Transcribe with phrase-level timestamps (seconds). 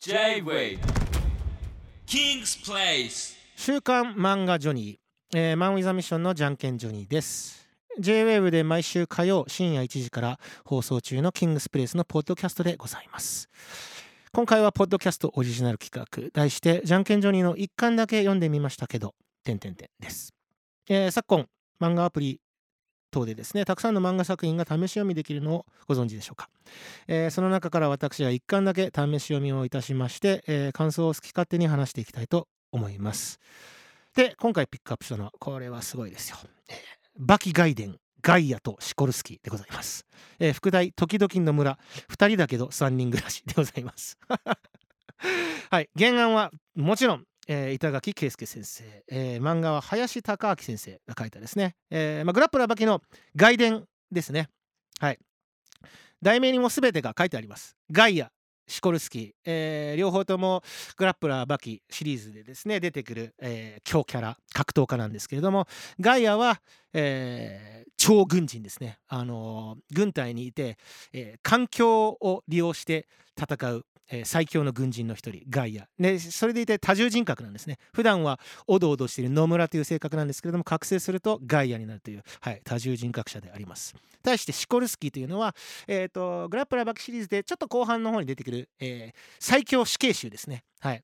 [0.00, 0.78] J-Wave
[2.06, 3.34] King's Place.
[3.56, 7.68] 週刊漫画ジョニー、えーマン・ウィザ・ミッションのじゃんけんジョニーです。
[7.98, 13.48] J-Wave で毎週火曜深夜1時から放送中のキングスプレイスのポッドキャストでございます。
[14.32, 20.32] 今回はポッドキャストオリジナル企画題してじゃんけんジョニーの一巻だけ読んでみましたけど点々点です、
[20.88, 21.46] えー昨今
[21.80, 22.40] 漫画アプリ
[23.10, 26.48] 等でですねたくさんの漫画作品が試し読みできるのをご存知でしょうか、
[27.06, 33.40] えーその中から私は一巻だけ試し読みをいたしまして、えー感想を好き勝手に話していきたいと思います。
[34.14, 36.36] で今回ピックアップしたのはこれはすごいですよ、
[36.68, 36.76] えー
[37.20, 40.06] バキガイデンガイアとシコルスキーでございます、
[40.38, 41.78] えー副題時々の村
[42.10, 44.18] 2人だけど3人暮らしでございます。
[45.70, 53.02] はい原案はもちろんえー板垣圭介先生、えー漫画は林孝明先生が書いたですね、えーまあ、グラップラーバキの
[53.34, 54.48] 外伝ですね。
[55.00, 55.18] はい。
[56.22, 57.76] 題名にも全てが書いてあります。
[57.90, 58.30] ガイア
[58.66, 60.62] シコルスキー、えー両方とも
[60.96, 65.66] グラップラーバキシリーズでですね出てくる、えー強キャラ格闘家なんですけれども
[66.00, 66.60] ガイアは、
[66.92, 70.76] えー超軍人ですね、あのー軍隊にいて、
[71.12, 73.08] えー環境を利用して
[73.40, 73.86] 戦う、
[74.24, 75.88] 最強の軍人の一人ガイア。
[75.98, 77.78] でそれでいて多重人格なんですね。
[77.92, 83.94] 普段はおどおどしている野村という性格なんですけれども覚醒するとガイアになるという、はい、多重人格者であります。
[84.22, 85.54] 対してシコルスキーというのは、
[85.86, 90.64] えー、とグラップラーバキシリーズでちょっと後半の方に出てくる、えー最強死刑囚ですね。
[90.80, 91.02] はい。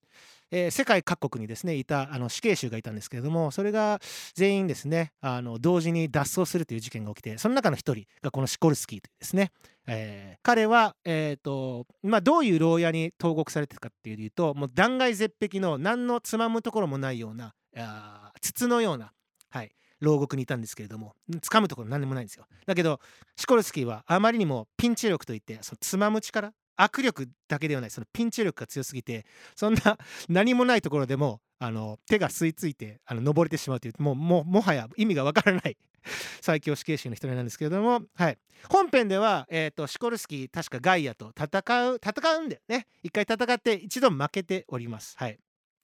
[0.57, 4.01] えー世界各国にですねいたあの死刑囚がいたんですけれどもそれが
[4.35, 9.51] 全員ですねあの同時に脱走するという事件が起きてその中の一人がこのシコルスキーというですね、
[9.89, 19.13] えー彼は、えーとまあ、どういう牢屋に投獄されてるかっていうともう断崖絶壁の何のつまむところもないようなあ筒のような、
[19.51, 22.45] はい、牢獄にいたんですけれども掴むところ何にもないんですよ。
[22.67, 23.01] だけど
[23.37, 35.77] シコルスキーはあまりにもピンチ力といってそのつまむ力握力だけではないそのピンチ力が強すぎてそんな 何もないところでもあの手が吸い付いてあの登れてしまうというもうももはや意味がわからない
[36.43, 38.39] 最強死刑囚の一人なんですけれども、はい、
[38.69, 45.15] 本編では、えー、とシコルスキー確かガイアと戦う戦うんだよね一回戦って一度負けております。
[45.17, 45.39] はい、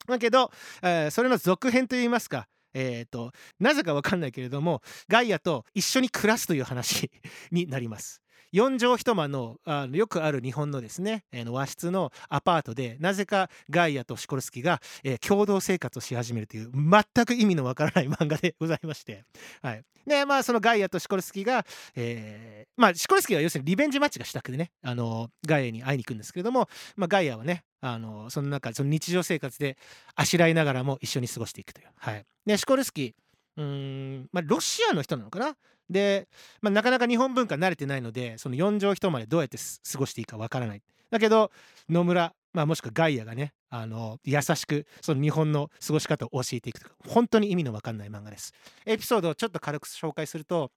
[0.07, 0.51] だけど、
[0.83, 7.11] えーそれの続編といいますかえー、となぜかわかんないけれどもガイアと一緒に暮らすという話
[7.51, 8.23] になります。
[8.53, 19.25] 4畳一間のあのよくある日本のですね、えー和室のアパートでなぜかガイアとシコルスキーが、えー共同生活をし始めるという全く意味のわからない 漫画でございまして、
[19.63, 21.65] はい、でまあそのガイアとシコルスキーが、
[21.95, 29.77] えーまあシコルスキーは要するにリベンジマッチがしたくてねあのガイアに会いに行くんですけれども、まあ、ガイアはねあのその中その日常生活で
[30.15, 31.89] あしらいながらも一緒に過ごしていくという。
[31.97, 33.15] はい、でシコルスキー
[33.61, 35.57] うーん、まあ、ロシアの人なのかな？
[35.89, 36.29] で、
[36.63, 40.83] まあ、なかなか日本文化慣れてないのでその4畳一間でどうやって過ごしていいかわからない。
[41.11, 41.51] だけど
[41.89, 48.53] 野村、まあ、もしくはガイアがねあの優しくその日本の過ごし方を教えていくとか本当に意味のわかんない漫画です。
[48.87, 50.71] エピソードをちょっと軽く紹介すると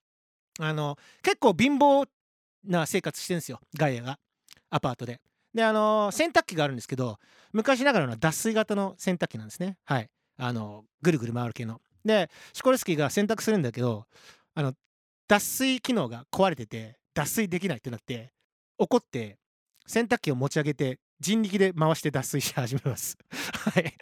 [0.60, 2.08] あの結構貧乏
[2.66, 4.20] な生活してるんですよガイアが。
[4.72, 5.22] アパートで。
[5.54, 7.20] であの洗濯機があるんですけど
[7.52, 9.78] 昔ながらの脱水型の洗濯機なんですね。
[9.86, 10.10] はい。
[10.38, 11.80] あのぐるぐる回る系の。
[12.06, 14.06] でシコルスキーが洗濯するんだけど
[14.56, 14.74] あの
[15.28, 18.32] 脱水機能が壊れてて脱水できないってなって
[18.78, 19.38] 怒って
[19.86, 23.18] 洗濯機を持ち上げて人力で回して脱水し始めます。
[23.74, 23.94] はい、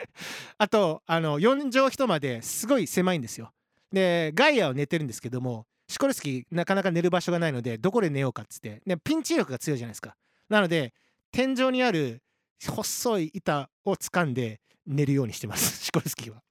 [0.58, 3.52] あとあの4畳一間ですごい狭いんですよ。
[3.92, 10.16] でガイアは寝てるんですけどもシコルスキーなかなか寝る場所がないのでどこで寝ようかっつってでピンチ力が強いじゃないですか。
[10.50, 10.94] なので
[11.32, 12.24] 天井にある
[12.66, 16.42] 細い板を掴んで寝るようにしてます シコルスキーは。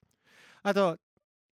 [0.63, 0.99] あと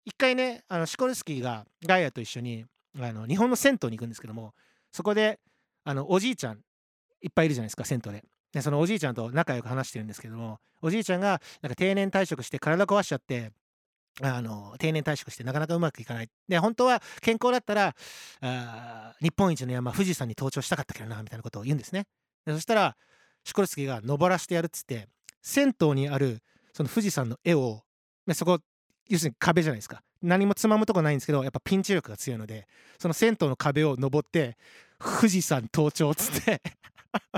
[0.08, 2.64] 一回ねあのシコルスキーがガイアと一緒に
[2.98, 4.54] あの日本の銭湯に行くんですけども
[4.90, 5.38] そこで
[5.84, 6.60] あのおじいちゃん
[7.20, 8.24] いっぱいいるじゃないですか銭湯で。
[8.50, 13.52] でそのおじいちゃんと仲良く話してるんですけどもおじいちゃんがなんか定年退職して体壊しちゃって
[14.22, 17.94] あの定年退職してなかなかうまくいかないで本当は健康だったら
[18.40, 22.06] あ日本一の山富士山に登頂したかったけどなみたいなことを言うんですね
[22.46, 22.96] でそしたら
[23.44, 25.08] シコルスキーが登らしてやるっつって
[25.42, 26.38] 銭湯にある
[26.72, 27.82] その富士山の絵を
[28.26, 28.60] でそこ
[29.08, 32.66] 要するに壁じゃないですか何もつまむとこないんですけどやっぱピンチ力が強いので
[32.98, 34.56] その銭湯の壁を登って
[34.98, 36.60] 富士山登頂っつって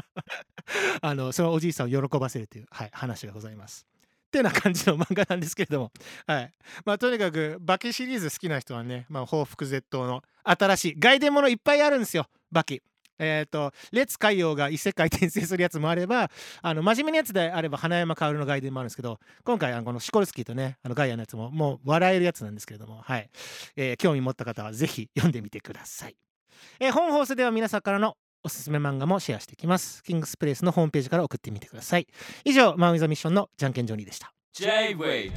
[1.02, 3.86] あのそのおじいさんを喜ばせるという、はい、話がございます。
[4.28, 5.92] っていうな感じの漫画なんですけれども、
[6.24, 6.52] はい
[6.84, 12.80] まあ、とにかくバキシリーズ好きな人はね、まあ、報復絶倒の新しい外伝ものいっぱいあるんですよバキ。
[13.20, 16.30] えっ、と列海洋が異世界転生するやつもあれば
[16.62, 23.30] あの真面目なやつであれば花山薫の外伝もあるんですけど今回あのこのシコルスキーとねあのガイアのやつももう笑えるやつなんですけれども、はい。
[23.76, 26.16] えー興味持った方はぜひ読んでみてください。
[26.78, 30.02] えー本放送では皆さんからのおすすめ漫画もシェアしていきます。
[30.02, 32.06] キングスプレイスのホームページから送ってみてください。
[32.44, 34.32] 以上マ・ウィザ・ミッションのじゃんけんジョニーでした。
[34.54, 35.32] J-Wave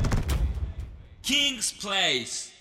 [1.21, 2.51] King's Place